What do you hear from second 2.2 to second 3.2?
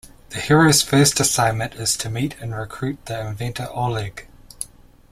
and recruit